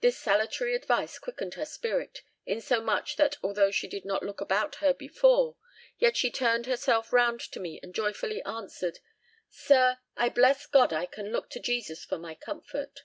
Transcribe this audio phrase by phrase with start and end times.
[0.00, 4.94] This salutary advice quickened her spirit, insomuch that although she did not look about her
[4.94, 5.58] before,
[5.98, 9.00] yet she turned herself round to me and joyfully answered,
[9.50, 13.00] 'Sir, I bless God I can look to Jesus for my comfort!'